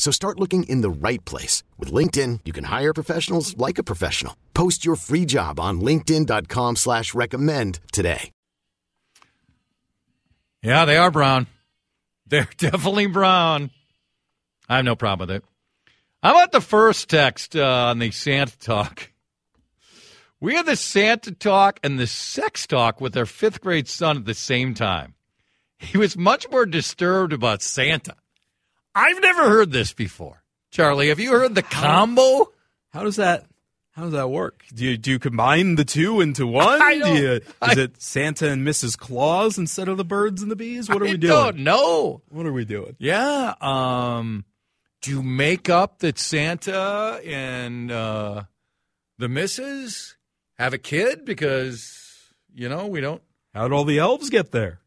So 0.00 0.10
start 0.10 0.40
looking 0.40 0.62
in 0.62 0.80
the 0.80 0.88
right 0.88 1.22
place. 1.26 1.62
With 1.78 1.92
LinkedIn, 1.92 2.40
you 2.46 2.54
can 2.54 2.64
hire 2.64 2.94
professionals 2.94 3.54
like 3.58 3.76
a 3.78 3.84
professional. 3.84 4.34
Post 4.54 4.82
your 4.82 4.96
free 4.96 5.26
job 5.26 5.60
on 5.60 5.82
linkedin.com 5.82 6.76
slash 6.76 7.12
recommend 7.12 7.80
today. 7.92 8.32
Yeah, 10.62 10.86
they 10.86 10.96
are 10.96 11.10
brown. 11.10 11.48
They're 12.26 12.48
definitely 12.56 13.08
brown. 13.08 13.70
I 14.70 14.76
have 14.76 14.86
no 14.86 14.96
problem 14.96 15.28
with 15.28 15.36
it. 15.36 15.44
How 16.22 16.30
about 16.30 16.52
the 16.52 16.62
first 16.62 17.10
text 17.10 17.54
uh, 17.54 17.88
on 17.90 17.98
the 17.98 18.10
Santa 18.10 18.58
talk? 18.58 19.12
We 20.40 20.54
had 20.54 20.64
the 20.64 20.76
Santa 20.76 21.32
talk 21.32 21.78
and 21.82 21.98
the 21.98 22.06
sex 22.06 22.66
talk 22.66 23.02
with 23.02 23.14
our 23.18 23.26
fifth 23.26 23.60
grade 23.60 23.86
son 23.86 24.16
at 24.16 24.24
the 24.24 24.32
same 24.32 24.72
time. 24.72 25.12
He 25.78 25.98
was 25.98 26.16
much 26.16 26.46
more 26.50 26.64
disturbed 26.64 27.34
about 27.34 27.60
Santa. 27.60 28.16
I've 28.94 29.20
never 29.20 29.48
heard 29.48 29.70
this 29.72 29.92
before. 29.92 30.42
Charlie, 30.70 31.08
have 31.08 31.20
you 31.20 31.32
heard 31.32 31.54
the 31.54 31.62
combo? 31.62 32.52
How 32.90 33.02
does 33.04 33.16
that 33.16 33.46
how 33.92 34.02
does 34.04 34.12
that 34.12 34.28
work? 34.30 34.64
Do 34.74 34.84
you 34.84 34.96
do 34.96 35.10
you 35.10 35.18
combine 35.18 35.74
the 35.74 35.84
two 35.84 36.20
into 36.20 36.46
one? 36.46 36.80
I 36.80 36.98
Do 36.98 37.14
you, 37.14 37.30
is 37.32 37.42
I- 37.60 37.72
it 37.80 38.00
Santa 38.00 38.48
and 38.50 38.66
Mrs. 38.66 38.96
Claus 38.96 39.58
instead 39.58 39.88
of 39.88 39.96
the 39.96 40.04
birds 40.04 40.42
and 40.42 40.50
the 40.50 40.56
bees? 40.56 40.88
What 40.88 41.02
are 41.02 41.06
I 41.06 41.10
we 41.12 41.16
doing? 41.16 41.32
don't 41.32 41.58
know. 41.58 42.22
What 42.28 42.46
are 42.46 42.52
we 42.52 42.64
doing? 42.64 42.96
Yeah. 42.98 43.54
Um, 43.60 44.44
do 45.02 45.10
you 45.10 45.22
make 45.22 45.68
up 45.68 45.98
that 46.00 46.18
Santa 46.18 47.20
and 47.24 47.90
uh, 47.90 48.44
the 49.18 49.28
missus 49.28 50.16
have 50.58 50.72
a 50.72 50.78
kid 50.78 51.24
because 51.24 51.96
you 52.54 52.68
know 52.68 52.86
we 52.86 53.00
don't? 53.00 53.22
How'd 53.54 53.72
all 53.72 53.84
the 53.84 53.98
elves 53.98 54.30
get 54.30 54.52
there? 54.52 54.80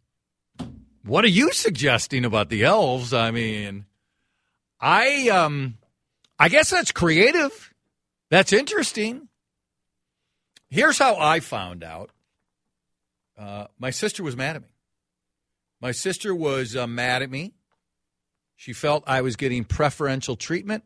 What 1.06 1.26
are 1.26 1.30
you 1.30 1.52
suggesting 1.52 2.24
about 2.24 2.48
the 2.50 2.64
elves? 2.64 3.14
I 3.14 3.32
mean, 3.32 3.86
I 4.84 5.30
um, 5.30 5.78
I 6.38 6.50
guess 6.50 6.70
that's 6.70 6.92
creative. 6.92 7.74
That's 8.30 8.52
interesting. 8.52 9.30
Here's 10.70 10.98
how 10.98 11.16
I 11.16 11.40
found 11.40 11.86
out. 11.86 12.10
Uh, 13.38 13.68
my 13.80 13.92
sister 13.92 14.24
was 14.24 14.36
mad 14.36 14.58
at 14.58 14.62
me. 14.62 14.68
My 15.80 15.94
sister 15.94 16.36
was 16.36 16.76
uh, 16.76 16.86
mad 16.86 17.22
at 17.22 17.32
me. 17.32 17.54
She 18.58 18.74
felt 18.74 19.06
I 19.08 19.22
was 19.22 19.38
getting 19.38 19.64
preferential 19.64 20.36
treatment, 20.36 20.84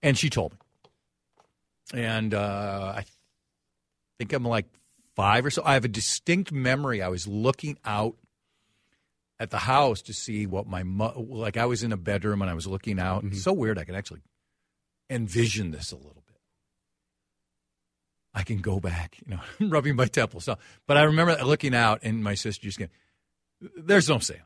and 0.00 0.16
she 0.16 0.30
told 0.30 0.52
me. 0.52 0.58
And 1.92 2.34
uh, 2.34 2.94
I 2.98 3.04
think 4.18 4.32
I'm 4.32 4.44
like 4.44 4.66
five 5.16 5.44
or 5.44 5.50
so. 5.50 5.62
I 5.64 5.74
have 5.74 5.84
a 5.84 5.88
distinct 5.88 6.52
memory. 6.52 7.02
I 7.02 7.08
was 7.08 7.26
looking 7.26 7.78
out 7.84 8.14
at 9.40 9.50
the 9.50 9.58
house 9.58 10.02
to 10.02 10.12
see 10.12 10.46
what 10.46 10.66
my 10.66 10.82
mo- 10.82 11.26
like. 11.28 11.56
I 11.56 11.66
was 11.66 11.82
in 11.82 11.92
a 11.92 11.96
bedroom 11.96 12.42
and 12.42 12.50
I 12.50 12.54
was 12.54 12.66
looking 12.66 12.98
out. 12.98 13.24
It's 13.24 13.36
mm-hmm. 13.36 13.40
so 13.40 13.52
weird. 13.52 13.78
I 13.78 13.84
can 13.84 13.94
actually 13.94 14.22
envision 15.10 15.70
this 15.70 15.92
a 15.92 15.96
little 15.96 16.22
bit. 16.26 16.40
I 18.32 18.42
can 18.42 18.58
go 18.58 18.80
back, 18.80 19.16
you 19.24 19.36
know, 19.36 19.40
rubbing 19.68 19.96
my 19.96 20.06
temples. 20.06 20.44
So, 20.44 20.56
but 20.86 20.96
I 20.96 21.04
remember 21.04 21.36
looking 21.44 21.74
out 21.74 22.00
and 22.02 22.22
my 22.22 22.34
sister 22.34 22.62
just 22.62 22.78
going, 22.78 22.90
"There's 23.76 24.08
no 24.08 24.18
Santa. 24.18 24.42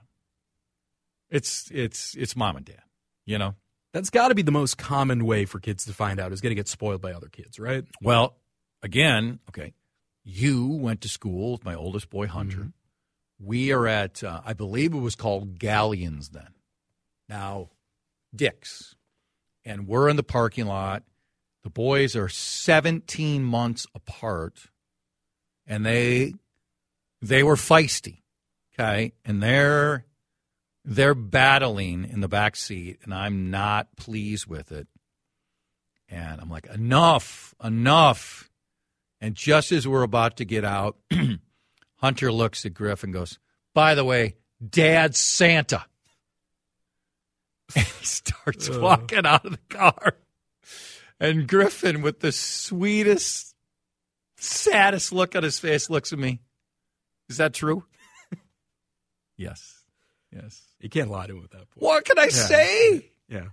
It's 1.31 1.71
it's 1.73 2.15
it's 2.15 2.37
mom 2.37 2.57
and 2.57 2.65
dad." 2.65 2.83
You 3.27 3.39
know. 3.39 3.55
That's 3.95 4.11
got 4.11 4.29
to 4.29 4.35
be 4.35 4.43
the 4.43 4.53
most 4.53 4.77
common 4.77 5.25
way 5.25 5.47
for 5.47 5.61
kids 5.61 5.87
to 5.87 5.95
find 5.95 6.21
out 6.21 6.31
is 6.33 6.43
going 6.43 6.51
to 6.51 6.55
get 6.55 6.69
spoiled 6.69 7.01
by 7.01 7.13
other 7.13 7.29
kids, 7.29 7.59
right? 7.59 7.85
Well, 8.03 8.37
again, 8.83 9.39
okay. 9.49 9.73
You 10.25 10.67
went 10.67 11.01
to 11.01 11.09
school 11.09 11.53
with 11.53 11.65
my 11.65 11.75
oldest 11.75 12.11
boy, 12.11 12.27
Hunter. 12.27 12.59
Mm-hmm. 12.59 12.69
We 13.41 13.73
are 13.73 13.87
at, 13.87 14.23
uh, 14.25 14.41
I 14.45 14.53
believe 14.53 14.93
it 14.93 14.99
was 14.99 15.15
called 15.15 15.59
Galyan's 15.59 16.31
then. 16.31 16.55
Now, 17.29 17.71
Dick's. 18.35 18.95
And 19.65 19.87
we're 19.87 20.09
in 20.09 20.17
the 20.17 20.23
parking 20.23 20.67
lot. 20.67 21.03
The 21.63 21.71
boys 21.71 22.17
are 22.17 22.29
17 22.29 23.45
months 23.45 23.87
apart. 23.95 24.71
And 25.67 25.85
they 25.85 26.35
they 27.21 27.43
were 27.43 27.57
feisty. 27.57 28.23
Okay. 28.75 29.13
And 29.25 29.43
they're 29.43 30.07
they're 30.85 31.15
battling 31.15 32.09
in 32.11 32.21
the 32.21 32.29
back 32.29 32.57
seat, 32.57 33.01
and 33.05 33.13
I'm 33.13 33.51
not 33.51 33.95
pleased 33.97 34.47
with 34.47 34.73
it. 34.73 34.89
And 36.09 36.41
I'm 36.41 36.49
like, 36.49 36.67
enough, 36.67 37.55
enough. 37.63 38.49
And 39.21 39.35
just 39.35 39.71
as 39.71 39.87
we're 39.87 40.03
about 40.03 40.39
to 40.39 40.47
get 40.47 40.65
out, 40.65 40.97
Hunter 41.99 42.33
looks 42.33 42.65
at 42.65 42.75
Griff 42.75 43.05
and 43.05 43.13
goes, 43.13 43.39
By 43.75 43.95
the 43.95 44.05
way, 44.05 44.37
Dad's 44.67 45.19
Santa. 45.19 45.85
And 47.77 47.87
he 48.01 48.05
starts 48.05 48.71
walking 48.71 49.27
out 49.27 49.45
of 49.45 49.53
the 49.53 49.77
car. 49.77 50.15
And 51.21 51.49
Griffin, 51.49 52.03
with 52.03 52.21
the 52.21 52.33
sweetest, 52.33 53.55
saddest 54.37 55.13
look 55.13 55.35
on 55.37 55.43
his 55.43 55.59
face, 55.59 55.91
looks 55.91 56.13
at 56.13 56.19
me. 56.19 56.41
Is 57.29 57.39
that 57.39 57.53
true? 57.53 57.85
yes. 59.37 59.83
Yes. 60.33 60.63
You 60.81 60.89
can't 60.89 61.11
lie 61.11 61.27
to 61.27 61.37
him 61.37 61.45
at 61.45 61.51
that 61.51 61.71
point. 61.71 61.83
What 61.83 62.05
can 62.05 62.19
I 62.19 62.29
say? 62.29 63.11
Yeah. 63.29 63.49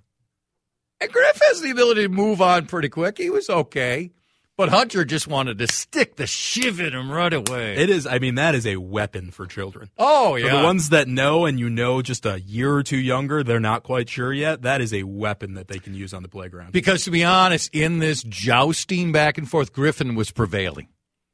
And 1.01 1.11
Griff 1.11 1.41
has 1.49 1.61
the 1.61 1.71
ability 1.71 2.03
to 2.03 2.09
move 2.09 2.41
on 2.41 2.67
pretty 2.67 2.89
quick. 2.89 3.17
He 3.17 3.29
was 3.29 3.49
okay. 3.49 4.11
But 4.57 4.69
Hunter 4.69 5.03
just 5.03 5.27
wanted 5.27 5.57
to 5.57 5.67
stick 5.67 6.15
the 6.15 6.25
shiv 6.25 6.79
in 6.79 6.93
him 6.93 7.11
right 7.11 7.33
away. 7.33 7.75
It 7.75 7.89
is, 7.89 8.07
I 8.07 8.19
mean, 8.19 8.35
that 8.35 8.55
is 8.55 8.65
a 8.65 8.77
weapon 8.77 9.31
for 9.31 9.45
children. 9.47 9.89
oh, 9.97 10.35
yeah. 10.37 10.49
For 10.49 10.57
the 10.57 10.63
ones 10.63 10.89
that 10.89 11.09
know 11.09 11.45
and 11.45 11.59
you 11.59 11.69
know 11.69 12.01
just 12.01 12.25
a 12.25 12.39
year 12.39 12.73
or 12.73 12.81
two 12.81 12.95
younger, 12.97 13.43
they're 13.43 13.59
not 13.59 13.83
quite 13.83 14.07
sure 14.07 14.31
yet. 14.31 14.61
That 14.61 14.79
is 14.79 14.93
a 14.93 15.03
weapon 15.03 15.55
that 15.55 15.67
they 15.67 15.77
can 15.79 15.93
use 15.93 16.13
on 16.13 16.23
the 16.23 16.29
playground. 16.29 16.71
because 16.71 17.03
to 17.03 17.11
be 17.11 17.23
honest, 17.25 17.69
in 17.75 17.99
this 17.99 18.23
jousting 18.23 19.11
back 19.11 19.37
and 19.37 19.49
forth, 19.49 19.73
Griffin 19.73 20.15
was 20.15 20.31
prevailing. 20.31 20.87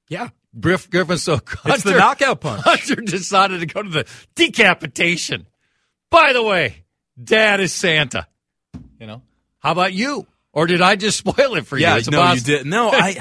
yeah. 0.10 0.30
Griff, 0.60 0.90
Griffin, 0.90 1.18
so 1.18 1.36
Hunter, 1.36 1.76
It's 1.76 1.84
the 1.84 1.98
knockout 1.98 2.42
punch. 2.42 2.64
Hunter 2.66 2.96
decided 2.96 3.62
to 3.62 3.66
go 3.68 3.82
to 3.82 3.90
the 3.90 4.06
decapitation. 4.36 5.48
By 6.10 6.34
the 6.34 6.44
way, 6.44 6.84
Dad 7.22 7.62
is 7.62 7.72
Santa. 7.72 8.28
You 9.00 9.08
know, 9.08 9.22
how 9.60 9.72
about 9.72 9.94
you? 9.94 10.28
Or 10.54 10.68
did 10.68 10.82
I 10.82 10.96
just 10.96 11.18
spoil 11.26 11.56
it 11.56 11.66
for 11.66 11.78
you? 11.78 11.84
Yeah, 11.84 12.00
no, 12.12 12.18
boss? 12.18 12.36
you 12.38 12.42
didn't. 12.42 12.70
No, 12.70 12.90
I. 12.94 13.18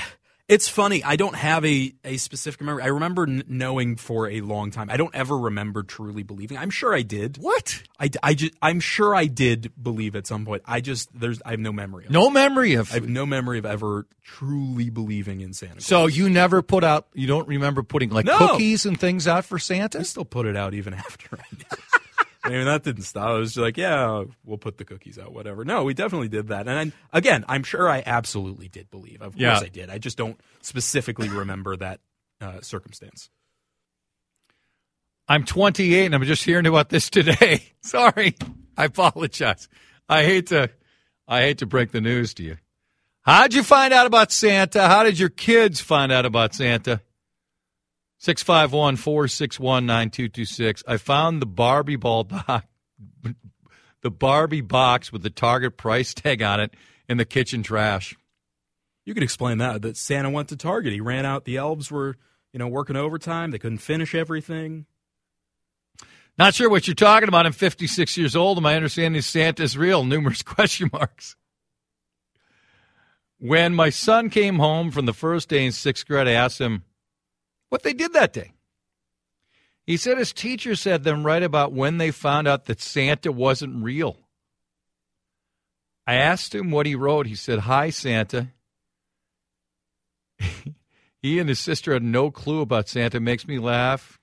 It's 0.49 0.67
funny. 0.69 1.05
I 1.05 1.15
don't 1.15 1.37
have 1.37 1.65
a, 1.65 1.95
a 2.05 2.17
specific 2.17 2.61
memory. 2.61 2.83
I 2.83 2.87
remember 2.89 3.23
n- 3.23 3.45
knowing 3.47 3.95
for 3.95 4.29
a 4.29 4.41
long 4.41 4.73
time. 4.73 4.91
I 4.91 4.97
don't 4.97 5.15
ever 5.15 5.39
remember 5.39 5.85
truly 5.85 6.25
believing. 6.25 6.59
I'm 6.59 6.71
sure 6.71 6.93
I 6.93 7.03
did. 7.03 7.37
What? 7.37 7.81
I, 8.01 8.11
I 8.21 8.35
just, 8.35 8.55
I'm 8.61 8.81
sure 8.81 9.15
I 9.15 9.27
did 9.27 9.71
believe 9.81 10.17
at 10.17 10.27
some 10.27 10.45
point. 10.45 10.63
I 10.67 10.81
just 10.81 11.09
there's 11.15 11.41
I 11.47 11.53
have 11.53 11.61
no 11.61 11.71
memory. 11.73 12.07
Of 12.07 12.11
it. 12.11 12.15
No 12.15 12.31
memory 12.31 12.75
of. 12.75 12.91
I 12.91 12.95
have 12.95 13.09
no 13.09 13.27
memory 13.27 13.59
of 13.61 13.65
ever 13.65 14.09
truly 14.25 14.91
believing 14.91 15.41
in 15.41 15.53
Santa. 15.53 15.75
Claus. 15.75 15.87
So 15.87 16.07
you 16.09 16.29
never 16.29 16.63
put 16.63 16.83
out. 16.83 17.07
You 17.15 17.29
don't 17.29 17.47
remember 17.47 17.85
putting 17.85 18.11
like 18.11 18.27
No. 18.27 18.37
cookies 18.39 18.87
and 18.87 18.99
things 18.99 19.29
out 19.29 19.45
for 19.45 19.61
Santa. 19.61 20.01
I 20.01 20.03
still 20.03 20.25
put 20.25 20.47
it 20.47 20.57
out 20.57 20.75
even 20.75 20.95
after 21.07 21.39
I 21.39 21.45
did. 21.57 21.79
I 22.43 22.49
mean, 22.49 22.65
that 22.65 22.85
didn't 22.85 23.03
stop. 23.03 23.29
I 23.29 23.33
was 23.33 23.51
just 23.51 23.63
like, 23.63 23.77
yeah, 23.77 24.25
we'll 24.45 24.57
put 24.59 24.79
the 24.79 24.85
cookies 24.87 25.19
out, 25.19 25.33
whatever. 25.35 25.65
No, 25.65 25.85
we 25.85 25.93
definitely 25.93 26.29
did 26.29 26.49
that. 26.49 26.67
And 26.69 26.93
I, 27.13 27.17
again, 27.19 27.45
I'm 27.49 27.63
sure 27.63 27.89
I 27.89 28.03
absolutely 28.07 28.69
did 28.69 28.91
believe. 28.91 29.21
Of 29.21 29.37
Yeah. 29.37 29.51
course 29.53 29.65
I 29.65 29.69
did. 29.69 29.91
I 29.91 29.99
just 29.99 30.17
don't 30.17 30.41
specifically 30.63 31.29
remember 31.29 31.77
that 31.77 32.01
uh, 32.41 32.61
circumstance. 32.63 33.29
I'm 35.29 35.45
28 35.45 36.07
and 36.07 36.15
I'm 36.15 36.25
just 36.25 36.43
hearing 36.43 36.67
about 36.67 36.89
this 36.89 37.11
today. 37.11 37.63
Sorry. 37.83 38.35
I 38.77 38.87
apologize. 38.87 39.69
I 40.09 40.25
hate 40.25 40.47
to 40.49 40.71
I 41.29 41.43
hate 41.43 41.59
to 41.59 41.67
break 41.67 41.93
the 41.93 42.01
news 42.01 42.35
to 42.35 42.43
you. 42.43 42.57
How'd 43.23 43.55
you 43.55 43.63
find 43.63 43.93
out 43.93 44.07
about 44.07 44.33
Santa? 44.33 44.89
How 44.89 45.03
did 45.05 45.19
your 45.19 45.29
kids 45.29 45.81
find 45.81 46.11
out 46.11 46.25
about 46.27 46.55
Santa? 46.55 47.03
651 48.21 48.97
461 48.97 49.87
9226. 49.87 50.85
I 50.87 50.99
found 50.99 51.41
the 51.41 51.47
Barbie 51.47 51.97
ball 51.97 52.25
box, 52.25 52.67
the 54.03 54.11
Barbie 54.11 54.61
box 54.61 55.11
with 55.11 55.23
the 55.23 55.31
Target 55.31 55.79
price 55.79 56.13
tag 56.13 56.43
on 56.43 56.61
it 56.61 56.75
in 57.09 57.17
the 57.17 57.25
kitchen 57.25 57.63
trash. 57.63 58.15
You 59.07 59.15
could 59.15 59.23
explain 59.23 59.57
that 59.59 59.81
that 59.81 59.97
Santa 59.97 60.29
went 60.29 60.51
to 60.51 60.57
Target. 60.57 60.93
He 60.93 61.01
ran 61.01 61.25
out. 61.25 61.47
The 61.47 61.57
elves 61.57 61.91
were, 61.91 62.19
you 62.53 62.59
know, 62.59 62.69
working 62.69 62.95
overtime. 62.95 63.53
They 63.53 63.59
couldn't 63.59 63.79
finish 63.79 64.15
everything. 64.15 64.85
Not 66.37 66.55
sure 66.55 66.69
what 66.69 66.87
you're 66.87 66.95
talking 66.95 67.29
about. 67.29 67.47
I'm 67.47 67.53
56 67.53 68.19
years 68.19 68.37
old, 68.37 68.59
and 68.59 68.63
my 68.63 68.77
understanding 68.77 69.19
is 69.19 69.27
Santa's 69.27 69.79
real. 69.79 70.05
Numerous 70.05 70.43
question 70.43 70.91
marks. 70.93 71.37
When 73.39 73.75
my 73.75 73.89
son 73.89 74.29
came 74.29 74.59
home 74.59 74.91
from 74.91 75.07
the 75.07 75.15
first 75.15 75.49
day 75.49 75.65
in 75.65 75.73
sixth 75.73 76.07
grade, 76.07 76.29
I 76.29 76.33
asked 76.33 76.61
him 76.61 76.85
what 77.71 77.83
they 77.83 77.95
did 77.95 78.13
that 78.13 78.35
day. 78.35 78.53
He 79.87 79.97
said 79.97 80.19
his 80.19 80.33
teacher 80.33 80.77
said 80.77 81.03
them 81.03 81.25
right 81.25 81.43
about 81.43 81.73
when 81.73 81.99
they 81.99 82.11
found 82.11 82.47
out 82.47 82.67
that 82.67 82.81
Santa 82.81 83.33
wasn't 83.33 83.83
real. 83.83 84.19
I 86.07 86.15
asked 86.15 86.55
him 86.55 86.71
what 86.71 86.87
he 86.87 86.95
wrote. 86.95 87.27
He 87.27 87.35
said, 87.35 87.61
Hi, 87.61 87.91
Santa. 87.91 88.49
he 91.23 91.39
and 91.39 91.49
his 91.49 91.59
sister 91.59 91.93
had 91.93 92.03
no 92.03 92.31
clue 92.31 92.61
about 92.61 92.89
Santa. 92.89 93.17
It 93.17 93.21
makes 93.23 93.49
me 93.49 93.59
laugh 93.59 94.21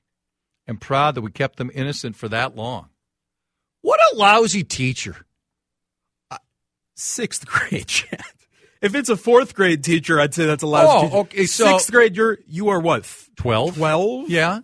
and 0.67 0.79
proud 0.79 1.15
that 1.15 1.21
we 1.21 1.31
kept 1.31 1.57
them 1.57 1.71
innocent 1.73 2.15
for 2.15 2.27
that 2.29 2.55
long. 2.55 2.89
What 3.81 3.99
a 4.11 4.15
lousy 4.17 4.63
teacher. 4.63 5.25
Uh, 6.29 6.37
sixth 6.95 7.45
grade, 7.47 7.87
Chad. 7.87 8.21
If 8.81 8.95
it's 8.95 9.09
a 9.09 9.17
fourth 9.17 9.55
grade 9.55 9.83
teacher, 9.83 10.19
I'd 10.19 10.33
say 10.33 10.45
that's 10.45 10.63
a 10.63 10.67
lousy 10.67 10.87
oh, 10.89 11.01
teacher. 11.03 11.17
okay. 11.17 11.45
So 11.45 11.65
Sixth 11.65 11.91
grade, 11.91 12.15
you're 12.15 12.39
you 12.47 12.69
are 12.69 12.79
what? 12.79 13.11
12? 13.37 13.75
12? 13.77 14.29
Yeah. 14.29 14.59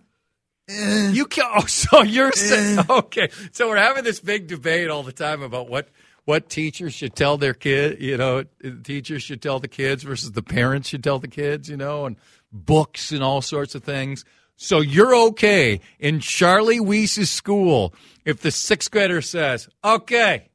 Eh. 0.68 1.10
You 1.12 1.26
can 1.26 1.44
Oh, 1.56 1.66
so 1.66 2.02
you're 2.02 2.32
saying 2.32 2.78
eh. 2.78 2.84
okay. 2.88 3.28
So 3.52 3.68
we're 3.68 3.76
having 3.76 4.04
this 4.04 4.20
big 4.20 4.46
debate 4.46 4.90
all 4.90 5.02
the 5.02 5.12
time 5.12 5.42
about 5.42 5.68
what 5.68 5.88
what 6.24 6.48
teachers 6.48 6.94
should 6.94 7.14
tell 7.14 7.36
their 7.36 7.54
kid. 7.54 8.00
You 8.00 8.16
know, 8.16 8.44
teachers 8.82 9.22
should 9.22 9.42
tell 9.42 9.60
the 9.60 9.68
kids 9.68 10.02
versus 10.02 10.32
the 10.32 10.42
parents 10.42 10.88
should 10.88 11.04
tell 11.04 11.18
the 11.18 11.28
kids. 11.28 11.68
You 11.68 11.76
know, 11.76 12.06
and 12.06 12.16
books 12.52 13.12
and 13.12 13.22
all 13.22 13.42
sorts 13.42 13.74
of 13.74 13.84
things. 13.84 14.24
So 14.56 14.80
you're 14.80 15.14
okay 15.30 15.80
in 15.98 16.20
Charlie 16.20 16.78
Weiss's 16.78 17.30
school 17.30 17.92
if 18.24 18.40
the 18.40 18.52
sixth 18.52 18.90
grader 18.90 19.20
says, 19.20 19.68
"Okay, 19.84 20.48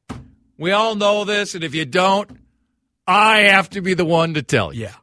we 0.56 0.72
all 0.72 0.94
know 0.94 1.24
this, 1.24 1.54
and 1.54 1.62
if 1.62 1.74
you 1.74 1.84
don't, 1.84 2.30
I 3.10 3.38
have 3.42 3.70
to 3.70 3.80
be 3.82 3.94
the 3.94 4.04
one 4.04 4.34
to 4.34 4.42
tell 4.42 4.72
you." 4.72 4.82
Yeah. 4.82 4.94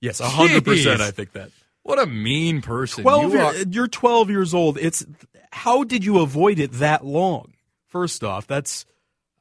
Yes, 0.00 0.20
hundred 0.20 0.64
percent. 0.64 1.00
Jeez. 1.00 1.04
I 1.04 1.10
think 1.10 1.32
that. 1.32 1.50
What 1.82 1.98
a 2.00 2.06
mean 2.06 2.60
person. 2.62 3.02
Twelve. 3.02 3.32
You 3.32 3.38
You 3.38 3.44
are- 3.44 3.54
you're 3.70 3.88
twelve 3.88 4.30
years 4.30 4.54
old. 4.54 4.78
It's 4.78 5.04
how 5.50 5.82
did 5.84 6.04
you 6.04 6.20
avoid 6.20 6.58
it 6.58 6.72
that 6.74 7.04
long? 7.04 7.54
First 7.88 8.22
off, 8.22 8.46
that's 8.46 8.84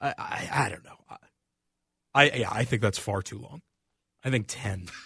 I 0.02 0.14
I, 0.18 0.50
I 0.66 0.70
don't 0.70 0.84
know. 0.86 0.92
I 2.16 2.32
yeah, 2.32 2.50
I 2.52 2.64
think 2.64 2.82
that's 2.82 2.98
far 2.98 3.22
too 3.22 3.38
long. 3.40 3.62
I 4.24 4.30
think 4.32 4.46
ten. 4.48 4.88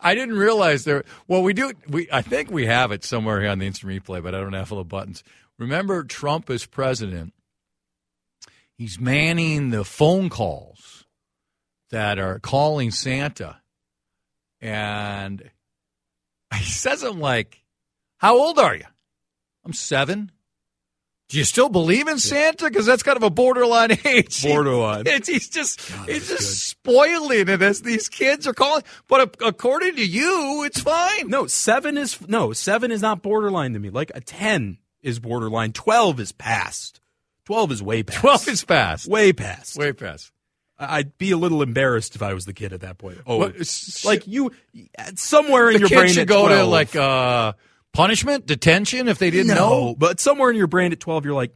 I 0.00 0.14
didn't 0.14 0.36
realize 0.36 0.84
there. 0.84 1.04
Well, 1.28 1.42
we 1.42 1.52
do. 1.52 1.72
We 1.88 2.08
I 2.12 2.22
think 2.22 2.50
we 2.50 2.66
have 2.66 2.92
it 2.92 3.04
somewhere 3.04 3.40
here 3.40 3.50
on 3.50 3.58
the 3.60 3.66
instant 3.66 3.90
replay, 3.90 4.22
but 4.22 4.34
I 4.34 4.40
don't 4.40 4.52
have 4.52 4.70
all 4.72 4.78
the 4.78 4.84
buttons. 4.84 5.22
Remember, 5.58 6.02
Trump 6.04 6.50
is 6.50 6.66
president. 6.66 7.32
He's 8.76 8.98
manning 8.98 9.70
the 9.70 9.84
phone 9.84 10.28
calls 10.28 10.99
that 11.90 12.18
are 12.18 12.38
calling 12.38 12.90
Santa, 12.90 13.60
and 14.60 15.50
he 16.54 16.64
says, 16.64 17.02
"I'm 17.02 17.20
like, 17.20 17.62
how 18.18 18.38
old 18.38 18.58
are 18.58 18.74
you? 18.74 18.84
I'm 19.64 19.72
seven. 19.72 20.30
Do 21.30 21.38
you 21.38 21.44
still 21.44 21.68
believe 21.68 22.08
in 22.08 22.18
Santa? 22.18 22.64
Because 22.64 22.86
that's 22.86 23.04
kind 23.04 23.16
of 23.16 23.22
a 23.22 23.30
borderline 23.30 23.92
age. 24.04 24.42
Borderline. 24.42 25.04
It's, 25.06 25.28
he's 25.28 25.48
just 25.48 25.88
God, 25.88 26.08
he's 26.08 26.28
just 26.28 26.68
spoiling 26.68 27.48
it 27.48 27.62
as 27.62 27.82
these 27.82 28.08
kids 28.08 28.48
are 28.48 28.52
calling. 28.52 28.82
But 29.06 29.36
according 29.40 29.94
to 29.94 30.04
you, 30.04 30.64
it's 30.66 30.80
fine. 30.80 31.28
No, 31.28 31.46
seven 31.46 31.96
is 31.96 32.20
no 32.26 32.52
seven 32.52 32.90
is 32.90 33.00
not 33.00 33.22
borderline 33.22 33.74
to 33.74 33.78
me. 33.78 33.90
Like 33.90 34.10
a 34.12 34.20
ten 34.20 34.78
is 35.02 35.20
borderline. 35.20 35.72
Twelve 35.72 36.18
is 36.18 36.32
past. 36.32 37.00
Twelve 37.44 37.70
is 37.70 37.80
way 37.80 38.02
past. 38.02 38.18
twelve 38.18 38.48
is 38.48 38.64
past. 38.64 39.06
way 39.06 39.32
past. 39.32 39.78
Way 39.78 39.92
past. 39.92 40.32
I'd 40.80 41.18
be 41.18 41.30
a 41.30 41.36
little 41.36 41.62
embarrassed 41.62 42.14
if 42.16 42.22
I 42.22 42.32
was 42.32 42.46
the 42.46 42.54
kid 42.54 42.72
at 42.72 42.80
that 42.80 42.96
point. 42.96 43.18
Oh, 43.26 43.52
like 44.04 44.26
you, 44.26 44.50
somewhere 45.14 45.70
in 45.70 45.78
your 45.78 45.90
brain 45.90 46.08
should 46.08 46.22
at 46.22 46.28
go 46.28 46.46
12, 46.48 46.58
to 46.58 46.64
like 46.64 46.96
uh, 46.96 47.52
punishment, 47.92 48.46
detention 48.46 49.06
if 49.06 49.18
they 49.18 49.30
didn't 49.30 49.48
no, 49.48 49.54
know. 49.54 49.94
but 49.94 50.18
somewhere 50.20 50.50
in 50.50 50.56
your 50.56 50.66
brain 50.66 50.92
at 50.92 51.00
twelve, 51.00 51.26
you're 51.26 51.34
like, 51.34 51.54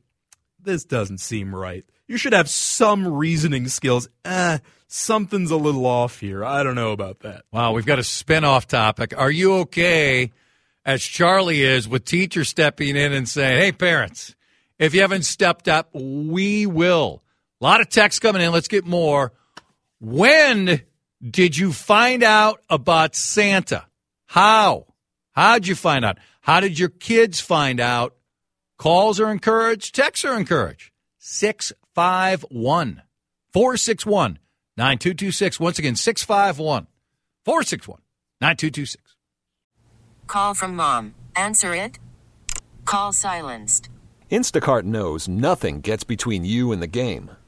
this 0.61 0.85
doesn't 0.85 1.19
seem 1.19 1.55
right. 1.55 1.85
You 2.07 2.19
should 2.19 2.35
have 2.35 2.51
some 2.51 3.09
reasoning 3.09 3.67
skills. 3.69 4.09
Eh, 4.27 4.59
something's 4.89 5.51
a 5.51 5.57
little 5.57 5.87
off 5.87 6.21
here. 6.21 6.45
I 6.45 6.63
don't 6.63 6.75
know 6.75 6.93
about 6.93 7.21
that. 7.21 7.45
Wow, 7.51 7.73
we've 7.73 7.87
got 7.87 7.99
a 7.99 8.05
spin-off 8.05 8.67
topic. 8.67 9.17
Are 9.17 9.31
you 9.31 9.55
okay, 9.61 10.33
as 10.85 11.03
Charlie 11.03 11.63
is, 11.63 11.89
with 11.89 12.05
teachers 12.05 12.51
stepping 12.51 12.95
in 12.95 13.15
and 13.15 13.27
saying, 13.27 13.59
"Hey, 13.59 13.73
parents, 13.73 14.35
if 14.79 14.95
you 14.95 15.01
haven't 15.01 15.25
stepped 15.25 15.67
up, 15.67 15.89
we 15.95 16.67
will." 16.67 17.24
A 17.65 17.67
lot 17.67 17.81
of 17.81 17.89
texts 17.89 18.19
coming 18.19 18.43
in. 18.43 18.53
Let's 18.53 18.69
get 18.69 18.85
more. 18.85 19.33
When 19.99 20.83
did 21.23 21.57
you 21.57 21.73
find 21.73 22.23
out 22.23 22.61
about 22.69 23.15
Santa? 23.15 23.87
How? 24.27 24.85
How'd 25.33 25.67
you 25.67 25.75
find 25.75 26.05
out? 26.05 26.19
How 26.43 26.61
did 26.61 26.79
your 26.79 26.91
kids 26.91 27.41
find 27.41 27.81
out? 27.81 28.15
Calls 28.77 29.19
are 29.19 29.31
encouraged. 29.31 29.95
Texts 29.95 30.27
are 30.27 30.37
encouraged. 30.37 30.91
651 31.21 33.01
461 33.55 34.39
9226. 34.77 35.59
Once 35.59 35.79
again, 35.79 35.97
651 35.97 36.87
461 37.47 37.99
9226. 38.43 39.17
Call 40.27 40.53
from 40.53 40.77
mom. 40.77 41.15
Answer 41.35 41.75
it. 41.75 41.99
Call 42.85 43.15
silenced. 43.15 43.89
Instacart 44.31 44.83
knows 44.83 45.29
nothing 45.29 45.81
gets 45.81 46.05
between 46.05 46.45
you 46.45 46.71
and 46.71 46.83
the 46.83 46.87
game. 46.87 47.31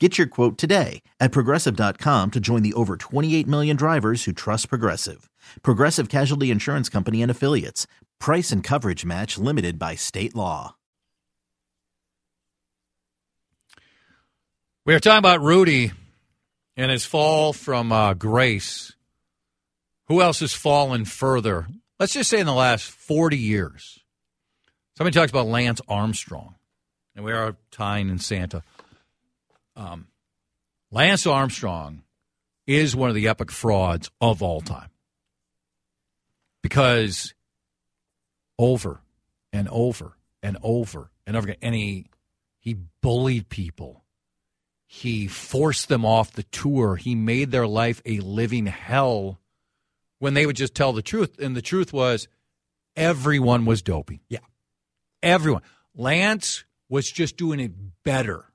Get 0.00 0.16
your 0.16 0.28
quote 0.28 0.56
today 0.58 1.02
at 1.18 1.32
progressive.com 1.32 2.30
to 2.30 2.38
join 2.40 2.62
the 2.62 2.72
over 2.74 2.96
28 2.96 3.48
million 3.48 3.76
drivers 3.76 4.24
who 4.24 4.32
trust 4.32 4.68
Progressive. 4.68 5.28
Progressive 5.62 6.08
Casualty 6.08 6.52
Insurance 6.52 6.88
Company 6.88 7.20
and 7.20 7.30
Affiliates. 7.30 7.88
Price 8.20 8.52
and 8.52 8.62
coverage 8.62 9.04
match 9.04 9.38
limited 9.38 9.76
by 9.76 9.96
state 9.96 10.36
law. 10.36 10.76
We 14.86 14.94
are 14.94 15.00
talking 15.00 15.18
about 15.18 15.42
Rudy 15.42 15.92
And 16.76 16.92
his 16.92 17.04
fall 17.04 17.52
from 17.52 17.90
uh, 17.90 18.14
grace, 18.14 18.94
who 20.06 20.22
else 20.22 20.38
has 20.40 20.54
fallen 20.54 21.04
further? 21.06 21.66
Let's 21.98 22.12
just 22.12 22.30
say 22.30 22.38
in 22.38 22.46
the 22.46 22.54
last 22.54 22.84
40 22.84 23.36
years. 23.36 23.98
Somebody 24.96 25.14
talks 25.14 25.32
about 25.32 25.48
Lance 25.48 25.80
Armstrong, 25.88 26.54
and 27.16 27.24
we 27.24 27.32
are 27.32 27.56
tying 27.72 28.08
in 28.08 28.20
Santa. 28.20 28.62
Um, 29.78 30.08
Lance 30.90 31.24
Armstrong 31.26 32.02
is 32.66 32.96
one 32.96 33.08
of 33.08 33.14
the 33.14 33.28
epic 33.28 33.52
frauds 33.52 34.10
of 34.20 34.42
all 34.42 34.60
time 34.60 34.90
because 36.62 37.32
over 38.58 39.00
and 39.52 39.68
over 39.68 40.16
and 40.42 40.58
over 40.62 41.10
and 41.26 41.36
over 41.36 41.46
again, 41.46 41.58
and 41.62 41.74
he 41.74 42.06
he 42.58 42.76
bullied 43.00 43.48
people. 43.48 44.04
He 44.86 45.28
forced 45.28 45.88
them 45.88 46.04
off 46.04 46.32
the 46.32 46.42
tour. 46.44 46.96
He 46.96 47.14
made 47.14 47.50
their 47.50 47.66
life 47.66 48.02
a 48.04 48.18
living 48.18 48.66
hell 48.66 49.38
when 50.18 50.34
they 50.34 50.44
would 50.44 50.56
just 50.56 50.74
tell 50.74 50.92
the 50.92 51.02
truth. 51.02 51.38
And 51.38 51.54
the 51.54 51.62
truth 51.62 51.92
was 51.92 52.26
everyone 52.96 53.64
was 53.64 53.82
doping. 53.82 54.20
Yeah. 54.28 54.38
Everyone. 55.22 55.62
Lance 55.94 56.64
was 56.88 57.10
just 57.10 57.36
doing 57.36 57.60
it 57.60 57.72
better 58.02 58.47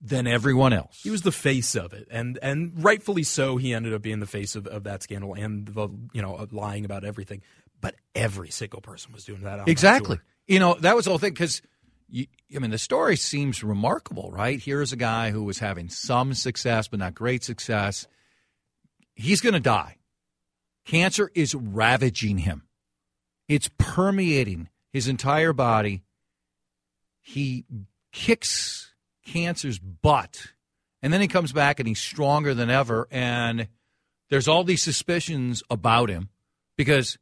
than 0.00 0.26
everyone 0.26 0.72
else. 0.72 1.00
He 1.02 1.10
was 1.10 1.22
the 1.22 1.32
face 1.32 1.74
of 1.74 1.92
it, 1.92 2.08
and 2.10 2.38
and 2.42 2.72
rightfully 2.82 3.24
so. 3.24 3.56
He 3.56 3.74
ended 3.74 3.92
up 3.94 4.02
being 4.02 4.20
the 4.20 4.26
face 4.26 4.54
of, 4.54 4.66
of 4.66 4.84
that 4.84 5.02
scandal 5.02 5.34
and 5.34 5.66
the 5.66 5.88
you 6.12 6.22
know 6.22 6.46
lying 6.52 6.84
about 6.84 7.04
everything. 7.04 7.42
But 7.80 7.94
every 8.14 8.50
single 8.50 8.80
person 8.80 9.12
was 9.12 9.24
doing 9.24 9.42
that. 9.42 9.68
exactly. 9.68 10.16
That 10.16 10.52
you 10.52 10.58
know 10.58 10.74
that 10.80 10.96
was 10.96 11.04
the 11.04 11.10
whole 11.10 11.18
thing 11.18 11.32
because. 11.32 11.62
I 12.10 12.58
mean, 12.58 12.70
the 12.70 12.78
story 12.78 13.16
seems 13.16 13.62
remarkable, 13.62 14.30
right? 14.32 14.58
Here's 14.58 14.94
a 14.94 14.96
guy 14.96 15.30
who 15.30 15.44
was 15.44 15.58
having 15.58 15.90
some 15.90 16.32
success, 16.32 16.88
but 16.88 17.00
not 17.00 17.14
great 17.14 17.44
success. 17.44 18.06
He's 19.14 19.42
going 19.42 19.52
to 19.52 19.60
die. 19.60 19.98
Cancer 20.86 21.30
is 21.34 21.54
ravaging 21.54 22.38
him, 22.38 22.66
it's 23.46 23.68
permeating 23.76 24.70
his 24.90 25.06
entire 25.06 25.52
body. 25.52 26.02
He 27.20 27.66
kicks 28.10 28.94
cancer's 29.32 29.78
butt. 29.78 30.52
And 31.02 31.12
then 31.12 31.20
he 31.20 31.28
comes 31.28 31.52
back 31.52 31.78
and 31.78 31.88
he's 31.88 32.00
stronger 32.00 32.54
than 32.54 32.70
ever. 32.70 33.06
And 33.10 33.68
there's 34.30 34.48
all 34.48 34.64
these 34.64 34.82
suspicions 34.82 35.62
about 35.70 36.08
him 36.08 36.28
because 36.76 37.18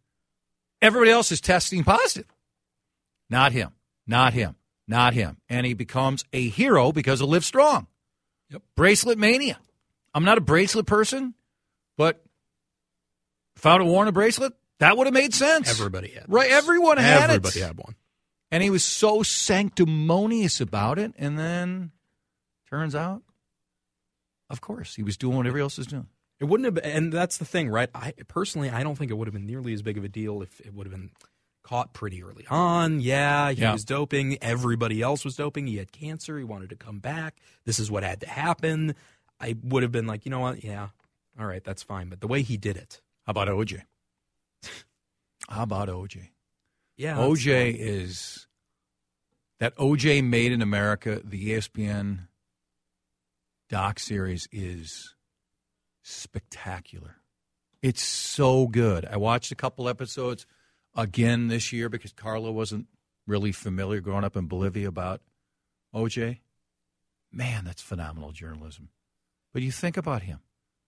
everybody 0.80 1.10
else 1.10 1.30
is 1.32 1.40
testing 1.40 1.84
positive. 1.84 2.26
Not 3.28 3.52
him, 3.52 3.72
not 4.06 4.32
him, 4.32 4.56
not 4.86 5.14
him. 5.14 5.38
And 5.48 5.66
he 5.66 5.74
becomes 5.74 6.24
a 6.32 6.48
hero 6.48 6.92
because 6.92 7.20
of 7.20 7.28
Live 7.28 7.44
Strong. 7.44 7.86
Yep. 8.50 8.62
Bracelet 8.76 9.18
mania. 9.18 9.58
I'm 10.14 10.24
not 10.24 10.38
a 10.38 10.40
bracelet 10.40 10.86
person, 10.86 11.34
but 11.98 12.24
if 13.56 13.66
I 13.66 13.72
would 13.72 13.82
have 13.82 13.90
worn 13.90 14.08
a 14.08 14.12
bracelet, 14.12 14.52
that 14.78 14.96
would 14.96 15.06
have 15.06 15.14
made 15.14 15.34
sense. 15.34 15.68
Everybody 15.70 16.08
had. 16.08 16.24
Right. 16.28 16.50
Everyone 16.50 16.98
had 16.98 17.30
Everybody 17.30 17.32
it. 17.32 17.34
Everybody 17.34 17.60
had 17.60 17.78
one. 17.78 17.94
And 18.50 18.62
he 18.62 18.70
was 18.70 18.84
so 18.84 19.22
sanctimonious 19.22 20.60
about 20.60 20.98
it. 20.98 21.12
And 21.18 21.38
then 21.38 21.90
turns 22.68 22.94
out, 22.94 23.22
of 24.50 24.60
course, 24.60 24.94
he 24.96 25.02
was 25.02 25.16
doing 25.16 25.36
what 25.36 25.46
everybody 25.46 25.62
else 25.62 25.78
is 25.78 25.86
doing. 25.86 26.08
It 26.38 26.44
wouldn't 26.44 26.64
have 26.66 26.74
been, 26.74 26.84
and 26.84 27.12
that's 27.12 27.38
the 27.38 27.44
thing, 27.44 27.68
right? 27.70 27.88
I 27.94 28.12
personally, 28.28 28.68
I 28.70 28.82
don't 28.82 28.96
think 28.96 29.10
it 29.10 29.14
would 29.14 29.26
have 29.26 29.34
been 29.34 29.46
nearly 29.46 29.72
as 29.72 29.82
big 29.82 29.96
of 29.98 30.04
a 30.04 30.08
deal 30.08 30.42
if 30.42 30.60
it 30.60 30.74
would 30.74 30.86
have 30.86 30.92
been 30.92 31.10
caught 31.64 31.94
pretty 31.94 32.22
early 32.22 32.46
on. 32.48 33.00
Yeah, 33.00 33.50
he 33.50 33.62
Yeah. 33.62 33.72
was 33.72 33.84
doping. 33.84 34.36
Everybody 34.42 35.02
else 35.02 35.24
was 35.24 35.34
doping. 35.34 35.66
He 35.66 35.78
had 35.78 35.90
cancer. 35.92 36.38
He 36.38 36.44
wanted 36.44 36.68
to 36.70 36.76
come 36.76 36.98
back. 37.00 37.36
This 37.64 37.78
is 37.78 37.90
what 37.90 38.02
had 38.02 38.20
to 38.20 38.28
happen. 38.28 38.94
I 39.40 39.56
would 39.62 39.82
have 39.82 39.90
been 39.92 40.06
like, 40.06 40.24
you 40.26 40.30
know 40.30 40.40
what? 40.40 40.62
Yeah, 40.62 40.90
all 41.38 41.46
right, 41.46 41.64
that's 41.64 41.82
fine. 41.82 42.08
But 42.08 42.20
the 42.20 42.28
way 42.28 42.42
he 42.42 42.56
did 42.56 42.76
it, 42.76 43.00
How 43.24 43.30
about 43.32 43.48
OJ? 43.48 43.82
How 45.48 45.62
about 45.62 45.88
OJ? 45.88 46.30
yeah, 46.96 47.16
OJ 47.16 47.74
is 47.76 48.46
that 49.58 49.74
OJ 49.76 50.22
Made 50.22 50.52
in 50.52 50.60
America, 50.62 51.20
the 51.24 51.50
ESPN 51.52 52.28
doc 53.68 53.98
series 53.98 54.48
is 54.52 55.14
spectacular. 56.02 57.16
It's 57.82 58.02
so 58.02 58.66
good. 58.66 59.04
I 59.04 59.16
watched 59.16 59.52
a 59.52 59.56
couple 59.56 59.88
episodes 59.88 60.46
again 60.94 61.48
this 61.48 61.72
year 61.72 61.88
because 61.88 62.12
Carla 62.12 62.50
wasn't 62.50 62.86
really 63.26 63.52
familiar 63.52 64.00
growing 64.00 64.24
up 64.24 64.36
in 64.36 64.46
Bolivia 64.46 64.88
about 64.88 65.20
OJ. 65.94 66.40
Man, 67.32 67.64
that's 67.64 67.82
phenomenal 67.82 68.32
journalism. 68.32 68.88
But 69.52 69.62
you 69.62 69.72
think 69.72 69.96
about 69.96 70.22
him, 70.22 70.40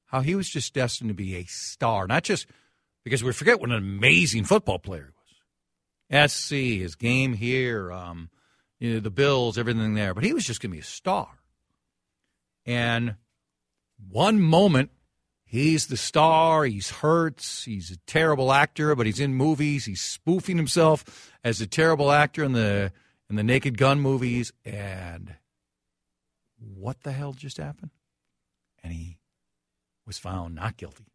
how 0.07 0.21
he 0.21 0.35
was 0.35 0.49
just 0.49 0.75
destined 0.75 1.09
to 1.09 1.15
be 1.15 1.37
a 1.37 1.45
star, 1.45 2.07
not 2.07 2.23
just 2.23 2.47
because 3.05 3.25
we 3.25 3.33
forget 3.33 3.61
what 3.61 3.71
an 3.71 3.77
amazing 3.77 4.45
football 4.45 4.79
player 4.79 5.13
he 6.11 6.17
was. 6.17 6.31
SC, 6.31 6.53
his 6.81 6.95
game 6.95 7.35
here, 7.35 7.93
um, 7.93 8.31
you 8.79 8.95
know, 8.95 9.01
the 9.01 9.11
Bills, 9.11 9.59
everything 9.59 9.95
there. 9.95 10.15
But 10.15 10.25
he 10.25 10.33
was 10.33 10.45
just 10.45 10.61
going 10.61 10.71
to 10.71 10.77
be 10.77 10.81
a 10.81 10.85
star. 10.85 11.29
And 12.69 13.15
one 14.11 14.43
moment, 14.43 14.91
he's 15.47 15.87
the 15.87 15.97
star. 15.97 16.67
He's 16.67 16.91
hurts. 16.91 17.65
He's 17.65 17.91
a 17.91 17.97
terrible 18.07 18.53
actor, 18.53 18.95
but 18.95 19.07
he's 19.07 19.21
in 19.21 19.35
movies. 19.35 19.87
He's 19.87 20.03
spoofing 20.03 20.59
himself 20.59 21.33
as 21.43 21.63
a 21.63 21.67
terrible 21.67 22.13
actor 22.13 22.45
in 22.45 22.53
the 22.53 22.93
in 23.31 23.37
the 23.37 23.43
Naked 23.43 23.79
Gun 23.79 24.01
movies. 24.01 24.53
And 24.67 25.35
what 26.59 27.05
the 27.05 27.13
hell 27.13 27.33
just 27.33 27.57
happened? 27.57 27.91
And 28.85 28.93
he 28.93 29.17
was 30.07 30.19
found 30.19 30.55
not 30.55 30.77
guilty 30.77 31.07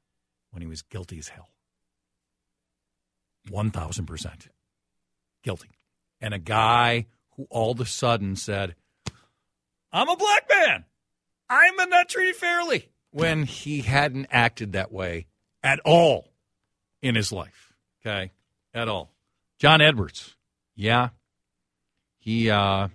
when 0.50 0.64
he 0.64 0.68
was 0.68 0.82
guilty 0.82 1.20
as 1.20 1.28
hell. 1.28 1.50
1000% 3.52 4.48
guilty. 5.44 5.70
And 6.20 6.34
a 6.34 6.40
guy 6.40 7.06
who 7.36 7.46
all 7.52 7.74
of 7.74 7.80
a 7.80 7.86
sudden 7.86 8.36
said, 8.38 8.74
I'm 9.92 10.10
a 10.10 10.18
black 10.18 10.50
man. 10.50 10.86
I'm 11.54 11.90
not 11.90 12.10
treated 12.10 12.36
fairly. 12.36 12.90
When 13.12 13.44
he 13.44 13.82
hadn't 13.82 14.28
acted 14.32 14.74
that 14.74 14.92
way 14.92 15.28
at 15.62 15.80
all 15.86 16.32
in 17.04 17.14
his 17.16 17.32
life. 17.32 17.74
Okay? 18.04 18.32
At 18.74 18.88
all. 18.88 19.12
John 19.60 19.80
Edwards. 19.80 20.36
Yeah. 20.76 21.10
He 22.18 22.50
uh 22.50 22.88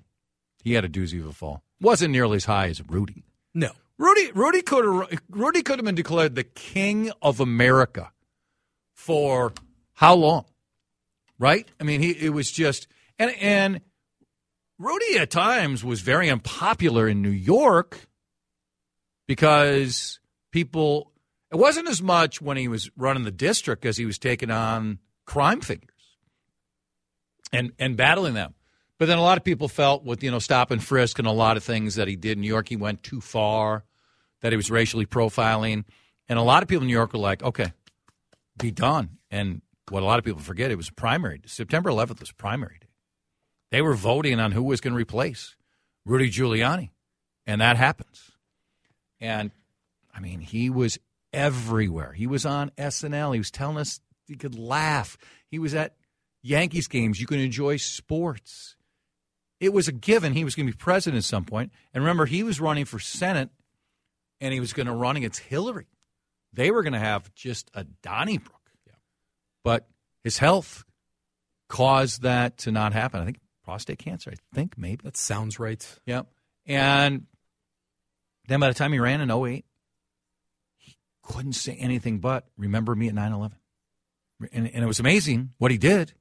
he 0.65 0.73
had 0.73 0.85
a 0.85 0.89
doozy 0.89 1.21
of 1.21 1.27
a 1.27 1.33
fall. 1.33 1.63
Wasn't 1.81 2.11
nearly 2.11 2.37
as 2.37 2.47
high 2.47 2.67
as 2.69 2.83
Rudy. 2.89 3.25
no. 3.55 3.71
Rudy 3.97 4.31
Rudy 4.33 4.63
could 4.63 4.85
have 4.85 5.21
Rudy 5.29 5.63
could 5.63 5.79
have 5.79 5.85
been 5.85 5.95
declared 5.95 6.35
the 6.35 6.45
king 6.45 7.11
of 7.23 7.41
America 7.41 8.13
for 8.95 9.53
how 9.95 10.15
long? 10.15 10.45
Right? 11.39 11.69
I 11.81 11.85
mean, 11.85 12.01
he 12.01 12.11
it 12.11 12.31
was 12.33 12.51
just 12.51 12.87
and 13.19 13.33
and 13.41 13.81
Rudy 14.79 15.19
at 15.19 15.31
times 15.31 15.85
was 15.85 16.01
very 16.01 16.31
unpopular 16.31 17.09
in 17.09 17.23
New 17.23 17.31
York 17.31 18.08
because 19.29 20.19
people 20.51 21.13
it 21.53 21.57
wasn't 21.57 21.89
as 21.89 22.03
much 22.03 22.43
when 22.43 22.57
he 22.57 22.67
was 22.67 22.91
running 22.97 23.23
the 23.23 23.31
district 23.31 23.87
as 23.87 23.97
he 23.97 24.05
was 24.05 24.19
taking 24.19 24.51
on 24.51 24.99
crime 25.25 25.61
figures 25.61 26.17
and 27.53 27.73
and 27.79 27.97
battling 27.97 28.35
them. 28.35 28.55
But 28.99 29.07
then 29.07 29.19
a 29.19 29.23
lot 29.23 29.39
of 29.39 29.45
people 29.45 29.69
felt 29.69 30.05
with 30.05 30.25
you 30.25 30.33
know 30.33 30.41
stop 30.41 30.73
and 30.73 30.83
frisk 30.83 31.21
and 31.21 31.29
a 31.29 31.33
lot 31.33 31.57
of 31.57 31.63
things 31.63 31.95
that 31.95 32.09
he 32.09 32.17
did 32.17 32.33
in 32.33 32.41
New 32.41 32.49
York, 32.49 32.69
he 32.69 32.77
went 32.77 33.05
too 33.05 33.21
far, 33.21 33.85
that 34.41 34.53
he 34.53 34.57
was 34.57 34.73
racially 34.73 35.07
profiling, 35.07 35.85
and 36.29 36.39
a 36.39 36.43
lot 36.43 36.65
of 36.65 36.69
people 36.69 36.83
in 36.83 36.89
New 36.89 36.95
York 36.95 37.13
were 37.13 37.21
like, 37.21 37.43
okay, 37.45 37.73
be 38.59 38.73
done. 38.73 39.19
And 39.31 39.63
what 39.89 40.03
a 40.03 40.07
lot 40.07 40.19
of 40.19 40.25
people 40.25 40.41
forget, 40.41 40.71
it 40.71 40.77
was 40.77 40.91
primary. 40.91 41.41
September 41.47 41.91
11th 41.91 42.21
was 42.21 42.33
primary 42.33 42.79
day. 42.81 42.89
They 43.71 43.83
were 43.83 43.95
voting 43.95 44.41
on 44.41 44.53
who 44.53 44.63
was 44.63 44.81
going 44.81 44.93
to 44.93 44.99
replace 44.99 45.55
Rudy 46.05 46.31
Giuliani, 46.31 46.91
and 47.47 47.61
that 47.61 47.77
happens. 47.77 48.28
And 49.21 49.51
I 50.15 50.21
mean, 50.21 50.41
he 50.41 50.71
was 50.71 50.99
everywhere. 51.33 52.13
He 52.13 52.27
was 52.27 52.47
on 52.47 52.71
SNL. 52.79 53.33
He 53.33 53.41
was 53.41 53.51
telling 53.51 53.79
us 53.79 54.01
he 54.27 54.37
could 54.37 54.59
laugh. 54.59 55.17
He 55.51 55.59
was 55.59 55.75
at 55.75 55.97
Yankees 56.43 56.89
games. 56.89 57.21
You 57.21 57.27
can 57.27 57.41
enjoy 57.41 57.77
sports. 57.77 58.77
It 59.61 59.73
was 59.73 59.89
a 59.89 59.93
given 59.93 60.35
he 60.35 60.45
was 60.45 60.55
going 60.55 60.67
to 60.67 60.73
be 60.73 60.77
president 60.77 61.19
at 61.19 61.25
some 61.25 61.45
point. 61.45 61.73
And 61.93 62.03
remember, 62.03 62.27
he 62.27 62.43
was 62.43 62.61
running 62.61 62.85
for 62.85 62.99
Senate 62.99 63.51
and 64.41 64.55
he 64.55 64.61
was 64.61 64.73
going 64.73 64.87
to 64.87 64.93
run 64.93 65.17
against 65.17 65.41
Hillary. 65.41 65.89
They 66.53 66.71
were 66.71 66.83
going 66.83 66.93
to 66.93 66.99
have 66.99 67.35
just 67.35 67.71
a 67.75 67.85
Donnybrook. 67.85 68.71
Yeah. 68.87 68.95
But 69.65 69.89
his 70.23 70.39
health 70.39 70.85
caused 71.69 72.23
that 72.23 72.59
to 72.59 72.73
not 72.73 72.93
happen. 72.93 73.21
I 73.21 73.25
think 73.25 73.39
prostate 73.65 73.99
cancer, 73.99 74.31
I 74.31 74.37
think, 74.55 74.79
maybe. 74.79 75.01
That 75.05 75.17
sounds 75.17 75.59
right. 75.59 75.85
Yep. 76.07 76.27
And 76.67 77.27
then 78.49 78.61
by 78.61 78.69
the 78.69 78.75
time 78.75 78.93
he 78.93 78.99
ran 78.99 79.21
in 79.21 79.31
08, 79.31 79.65
he 80.77 80.97
couldn't 81.23 81.53
say 81.53 81.75
anything 81.75 82.19
but 82.19 82.47
remember 82.57 82.95
me 82.95 83.09
at 83.09 83.15
9 83.15 83.33
11. 83.33 83.57
And, 84.53 84.69
and 84.69 84.85
it 84.85 84.87
was 84.87 85.01
amazing 85.01 85.53
what 85.59 85.71
he 85.71 85.79
did. 85.79 86.15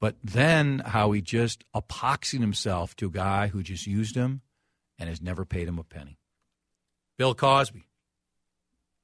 But 0.00 0.16
then 0.24 0.80
how 0.84 1.12
he 1.12 1.20
just 1.20 1.64
epoxied 1.74 2.40
himself 2.40 2.96
to 2.96 3.06
a 3.06 3.10
guy 3.10 3.48
who 3.48 3.62
just 3.62 3.86
used 3.86 4.14
him 4.14 4.40
and 4.98 5.08
has 5.08 5.20
never 5.20 5.44
paid 5.44 5.68
him 5.68 5.78
a 5.78 5.84
penny. 5.84 6.18
Bill 7.18 7.34
Cosby. 7.34 7.84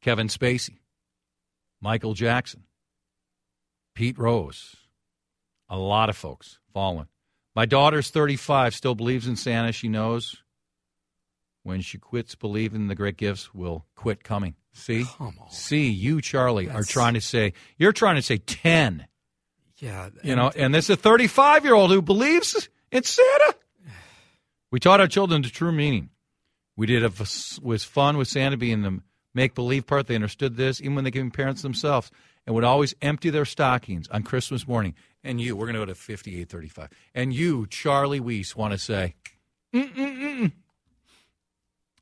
Kevin 0.07 0.28
Spacey, 0.28 0.78
Michael 1.81 2.14
Jackson, 2.14 2.62
Pete 3.93 4.16
Rose, 4.16 4.76
a 5.69 5.76
lot 5.76 6.09
of 6.09 6.16
folks 6.16 6.61
fallen. 6.73 7.09
My 7.57 7.66
daughter's 7.66 8.11
35, 8.11 8.73
still 8.73 8.95
believes 8.95 9.26
in 9.26 9.35
Santa. 9.35 9.73
She 9.73 9.88
knows 9.88 10.37
when 11.67 11.81
she 11.81 11.99
quits 11.99 12.37
believing 12.37 12.87
the 12.87 12.95
great 12.95 13.17
gifts 13.17 13.53
will 13.53 13.85
quit 13.97 14.23
coming. 14.23 14.55
See? 14.73 15.05
See, 15.51 15.89
you, 15.89 16.21
Charlie, 16.21 16.71
are 16.71 16.85
trying 16.85 17.15
to 17.15 17.21
say, 17.21 17.55
you're 17.77 17.93
trying 17.93 18.17
to 18.17 18.23
say 18.23 18.39
10. 18.39 19.07
Yeah, 19.79 20.11
You 20.23 20.37
know, 20.37 20.51
and 20.55 20.73
this 20.73 20.85
is 20.85 20.91
a 20.91 20.97
35 20.97 21.65
year 21.65 21.75
old 21.75 21.91
who 21.91 22.01
believes 22.01 22.69
in 22.93 23.03
Santa. 23.03 23.57
We 24.71 24.81
taught 24.81 25.01
our 25.01 25.09
children 25.09 25.43
the 25.43 25.49
true 25.49 25.73
meaning. 25.73 26.11
We 26.77 26.87
did 26.87 27.03
it 27.03 27.19
was 27.63 27.85
fun 27.85 28.17
with 28.17 28.29
Santa 28.29 28.57
being 28.57 28.83
the 28.83 29.01
make 29.35 29.55
believe 29.55 29.87
part. 29.87 30.07
They 30.07 30.15
understood 30.15 30.57
this 30.57 30.81
even 30.81 30.95
when 30.95 31.05
they 31.05 31.11
became 31.11 31.31
parents 31.31 31.63
themselves, 31.63 32.11
and 32.47 32.55
would 32.55 32.65
always 32.65 32.95
empty 33.03 33.31
their 33.31 33.45
stockings 33.45 34.09
on 34.09 34.23
Christmas 34.23 34.67
morning. 34.69 34.95
And 35.25 35.41
you, 35.41 35.57
we're 35.57 35.67
going 35.67 35.75
to 35.75 35.81
go 35.81 35.87
to 35.87 35.95
5835. 35.95 36.91
And 37.15 37.33
you, 37.35 37.67
Charlie 37.67 38.21
Weiss, 38.21 38.55
want 38.55 38.73
to 38.73 38.79
say, 38.79 39.15
Mm-mm-mm. 39.75 40.53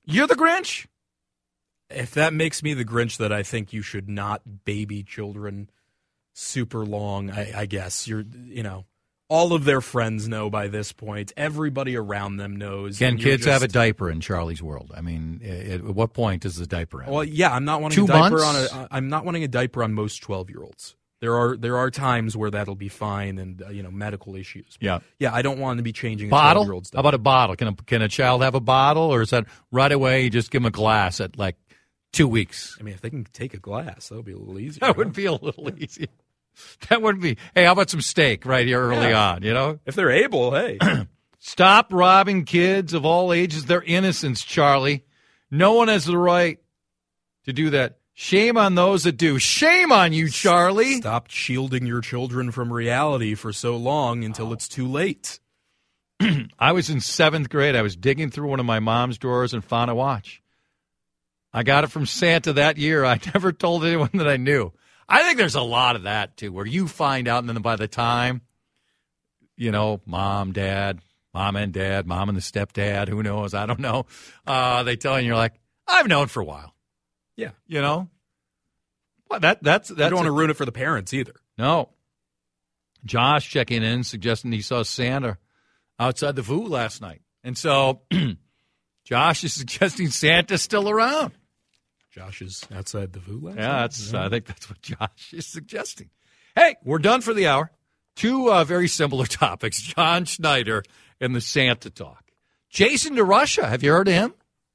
You're 0.04 0.26
the 0.26 0.34
Grinch. 0.34 0.86
if 1.90 2.12
that 2.12 2.32
makes 2.32 2.62
me 2.62 2.74
the 2.74 2.84
Grinch 2.84 3.16
that 3.18 3.32
I 3.32 3.42
think 3.42 3.72
you 3.72 3.82
should 3.82 4.08
not 4.08 4.64
baby 4.64 5.02
children 5.02 5.70
super 6.32 6.84
long, 6.84 7.30
I, 7.30 7.60
I 7.60 7.66
guess 7.66 8.08
you're, 8.08 8.24
you 8.46 8.62
know, 8.62 8.86
all 9.28 9.52
of 9.54 9.64
their 9.64 9.80
friends 9.80 10.28
know 10.28 10.50
by 10.50 10.68
this 10.68 10.92
point. 10.92 11.32
Everybody 11.36 11.96
around 11.96 12.36
them 12.36 12.56
knows. 12.56 12.98
Can 12.98 13.12
and 13.12 13.20
you're 13.20 13.32
kids 13.32 13.46
have 13.46 13.62
a 13.62 13.68
diaper 13.68 14.10
in 14.10 14.20
Charlie's 14.20 14.62
world? 14.62 14.92
I 14.94 15.00
mean, 15.00 15.40
at 15.42 15.80
at 15.80 15.82
what 15.82 16.12
point 16.12 16.42
does 16.42 16.56
the 16.56 16.66
diaper 16.66 17.02
end? 17.02 17.10
Well, 17.12 17.24
yeah, 17.24 17.52
I'm 17.52 17.64
not 17.64 17.80
wanting 17.80 17.96
Two 17.96 18.04
a 18.04 18.08
diaper 18.08 18.36
months? 18.36 18.72
on 18.72 18.82
a. 18.82 18.88
I'm 18.90 19.08
not 19.08 19.24
wanting 19.24 19.42
a 19.42 19.48
diaper 19.48 19.82
on 19.82 19.94
most 19.94 20.18
12 20.22 20.50
year 20.50 20.62
olds. 20.62 20.94
There 21.20 21.34
are 21.36 21.56
there 21.56 21.76
are 21.78 21.90
times 21.90 22.36
where 22.36 22.50
that'll 22.50 22.74
be 22.74 22.88
fine 22.88 23.38
and 23.38 23.62
uh, 23.62 23.68
you 23.70 23.82
know 23.82 23.90
medical 23.90 24.36
issues. 24.36 24.76
yeah. 24.80 24.98
Yeah, 25.18 25.32
I 25.32 25.42
don't 25.42 25.58
want 25.58 25.78
to 25.78 25.82
be 25.82 25.92
changing 25.92 26.28
a 26.28 26.30
bottle? 26.30 26.64
How 26.66 27.00
about 27.00 27.14
a 27.14 27.18
bottle? 27.18 27.56
Can 27.56 27.68
a, 27.68 27.74
can 27.74 28.02
a 28.02 28.08
child 28.08 28.42
have 28.42 28.54
a 28.54 28.60
bottle, 28.60 29.04
or 29.04 29.22
is 29.22 29.30
that 29.30 29.46
right 29.72 29.90
away 29.92 30.24
you 30.24 30.30
just 30.30 30.50
give 30.50 30.60
them 30.62 30.66
a 30.66 30.70
glass 30.70 31.20
at 31.20 31.38
like 31.38 31.56
two 32.12 32.28
weeks? 32.28 32.76
I 32.78 32.82
mean, 32.82 32.94
if 32.94 33.00
they 33.00 33.10
can 33.10 33.24
take 33.32 33.54
a 33.54 33.58
glass, 33.58 34.08
that'll 34.08 34.22
be 34.24 34.32
a 34.32 34.36
little 34.38 34.58
easier. 34.58 34.80
That 34.80 34.96
would 34.98 35.12
be 35.14 35.24
a 35.26 35.32
little 35.32 35.70
easier. 35.78 36.08
That 36.88 37.02
would 37.02 37.20
be. 37.20 37.36
Hey, 37.54 37.64
how 37.64 37.72
about 37.72 37.90
some 37.90 38.00
steak 38.00 38.46
right 38.46 38.64
here 38.64 38.80
early 38.80 39.08
Yeah. 39.08 39.30
on? 39.32 39.42
You 39.42 39.52
know, 39.54 39.80
if 39.86 39.96
they're 39.96 40.12
able. 40.12 40.54
Hey, 40.54 40.78
stop 41.40 41.88
robbing 41.92 42.44
kids 42.44 42.94
of 42.94 43.04
all 43.04 43.32
ages 43.32 43.64
their 43.64 43.82
innocence, 43.82 44.44
Charlie. 44.44 45.04
No 45.50 45.72
one 45.72 45.88
has 45.88 46.04
the 46.04 46.16
right 46.16 46.60
to 47.46 47.52
do 47.52 47.70
that. 47.70 47.98
Shame 48.16 48.56
on 48.56 48.76
those 48.76 49.02
that 49.02 49.16
do. 49.16 49.40
Shame 49.40 49.90
on 49.90 50.12
you, 50.12 50.28
Charlie. 50.30 50.98
stop 50.98 51.28
shielding 51.28 51.84
your 51.84 52.00
children 52.00 52.52
from 52.52 52.72
reality 52.72 53.34
for 53.34 53.52
so 53.52 53.76
long 53.76 54.22
until 54.22 54.52
it's 54.52 54.68
too 54.68 54.86
late. 54.86 55.40
I 56.58 56.70
was 56.70 56.88
in 56.90 57.00
seventh 57.00 57.50
grade. 57.50 57.74
I 57.74 57.82
was 57.82 57.96
digging 57.96 58.30
through 58.30 58.48
one 58.48 58.60
of 58.60 58.66
my 58.66 58.78
mom's 58.78 59.18
drawers 59.18 59.52
and 59.52 59.64
found 59.64 59.90
a 59.90 59.96
watch. 59.96 60.42
I 61.52 61.64
got 61.64 61.82
it 61.82 61.90
from 61.90 62.06
Santa 62.06 62.52
that 62.52 62.78
year. 62.78 63.04
I 63.04 63.18
never 63.34 63.52
told 63.52 63.84
anyone 63.84 64.10
that 64.14 64.28
I 64.28 64.36
knew. 64.36 64.72
I 65.08 65.24
think 65.24 65.36
there's 65.36 65.56
a 65.56 65.60
lot 65.60 65.96
of 65.96 66.04
that 66.04 66.36
too, 66.36 66.52
where 66.52 66.66
you 66.66 66.86
find 66.86 67.26
out, 67.26 67.40
and 67.40 67.48
then 67.48 67.60
by 67.62 67.74
the 67.74 67.88
time, 67.88 68.42
you 69.56 69.72
know, 69.72 70.00
mom, 70.06 70.52
dad, 70.52 71.00
mom 71.32 71.56
and 71.56 71.72
dad, 71.72 72.06
mom 72.06 72.28
and 72.28 72.38
the 72.38 72.42
stepdad, 72.42 73.08
who 73.08 73.24
knows? 73.24 73.54
I 73.54 73.66
don't 73.66 73.80
know. 73.80 74.06
Uh, 74.46 74.84
they 74.84 74.94
tell 74.94 75.14
you, 75.14 75.18
and 75.18 75.26
you're 75.26 75.36
like, 75.36 75.54
I've 75.86 76.06
known 76.06 76.28
for 76.28 76.40
a 76.40 76.44
while. 76.44 76.73
Yeah, 77.36 77.50
You 77.66 77.80
know, 77.80 78.08
well, 79.28 79.40
that 79.40 79.62
that's 79.62 79.90
I 79.90 79.94
don't 79.94 80.14
want 80.14 80.26
to 80.26 80.32
ruin 80.32 80.50
it 80.50 80.56
for 80.56 80.64
the 80.64 80.72
parents 80.72 81.12
either. 81.14 81.34
no. 81.58 81.90
Josh 83.04 83.50
checking 83.50 83.82
in, 83.82 84.02
suggesting 84.02 84.50
he 84.50 84.62
saw 84.62 84.82
Santa 84.82 85.36
outside 85.98 86.36
the 86.36 86.42
VU 86.42 86.64
last 86.66 87.02
night. 87.02 87.20
And 87.42 87.56
so 87.58 88.00
Josh 89.04 89.44
is 89.44 89.52
suggesting 89.60 90.08
Santa's 90.08 90.62
still 90.62 90.88
around. 90.88 91.32
Josh 92.10 92.40
is 92.40 92.64
outside 92.74 93.12
the 93.12 93.18
VU 93.20 93.40
last 93.42 93.56
Yeah, 93.58 93.66
night? 93.66 93.80
that's, 93.80 94.14
I 94.14 94.28
think 94.30 94.46
that's 94.46 94.70
what 94.70 94.80
Josh 94.82 95.34
is 95.34 95.46
suggesting. 95.46 96.08
Hey, 96.56 96.76
we're 96.82 96.98
done 96.98 97.20
for 97.20 97.34
the 97.34 97.46
hour. 97.46 97.70
Two 98.16 98.50
uh, 98.50 98.64
very 98.64 98.88
similar 98.88 99.26
topics 99.26 99.82
John 99.82 100.24
Schneider 100.24 100.82
and 101.20 101.34
the 101.34 101.40
Santa 101.42 101.90
talk. 101.90 102.30
Jason 102.70 103.16
DeRusha, 103.16 103.68
have 103.68 103.82
you 103.82 103.90
heard 103.92 104.08
of 104.08 104.14
him? 104.14 104.34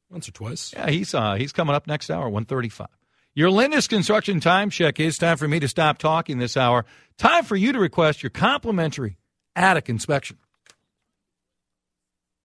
Once 0.09 0.27
or 0.27 0.31
twice. 0.31 0.73
Yeah, 0.73 0.89
he's 0.89 1.13
uh, 1.13 1.35
he's 1.35 1.51
coming 1.51 1.75
up 1.75 1.87
next 1.87 2.09
hour, 2.09 2.29
one 2.29 2.45
thirty-five. 2.45 2.87
Your 3.35 3.49
Lindus 3.51 3.87
Construction 3.87 4.39
time 4.39 4.69
check 4.69 4.99
is 4.99 5.17
time 5.17 5.37
for 5.37 5.47
me 5.47 5.59
to 5.59 5.67
stop 5.67 5.97
talking 5.97 6.39
this 6.39 6.57
hour. 6.57 6.85
Time 7.17 7.43
for 7.43 7.55
you 7.55 7.71
to 7.71 7.79
request 7.79 8.23
your 8.23 8.31
complimentary 8.31 9.17
attic 9.55 9.87
inspection. 9.89 10.37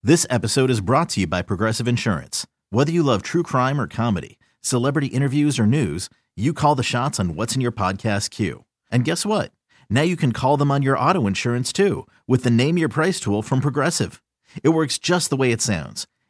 This 0.04 0.28
episode 0.30 0.70
is 0.70 0.82
brought 0.82 1.10
to 1.10 1.22
you 1.22 1.28
by 1.28 1.42
Progressive 1.42 1.88
Insurance. 1.88 2.46
Whether 2.70 2.92
you 2.92 3.02
love 3.02 3.24
true 3.24 3.42
crime 3.42 3.82
or 3.82 3.88
comedy, 3.88 4.38
celebrity 4.62 5.08
interviews 5.08 5.58
or 5.58 5.66
news, 5.66 6.10
you 6.36 6.54
call 6.54 6.76
the 6.76 6.84
shots 6.84 7.20
on 7.20 7.36
what's 7.36 7.56
in 7.56 7.62
your 7.62 7.72
podcast 7.72 8.30
queue. 8.30 8.66
And 8.92 9.06
guess 9.06 9.26
what? 9.26 9.52
Now 9.90 10.02
you 10.02 10.16
can 10.16 10.32
call 10.32 10.58
them 10.58 10.70
on 10.72 10.84
your 10.84 11.00
auto 11.00 11.26
insurance 11.26 11.74
too 11.74 12.06
with 12.28 12.44
the 12.44 12.52
Name 12.52 12.78
Your 12.78 12.90
Price 12.90 13.20
tool 13.20 13.42
from 13.42 13.62
Progressive. 13.62 14.22
It 14.62 14.70
works 14.70 15.00
just 15.00 15.30
the 15.30 15.38
way 15.38 15.52
it 15.52 15.62
sounds. 15.62 16.06